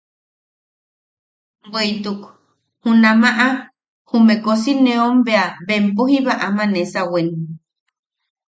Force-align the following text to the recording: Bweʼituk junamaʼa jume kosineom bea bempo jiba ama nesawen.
Bweʼituk 1.71 2.21
junamaʼa 2.81 3.47
jume 4.09 4.35
kosineom 4.43 5.13
bea 5.25 5.45
bempo 5.67 6.01
jiba 6.11 6.33
ama 6.47 6.63
nesawen. 6.73 7.29